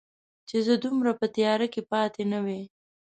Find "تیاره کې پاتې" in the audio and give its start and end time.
1.35-2.23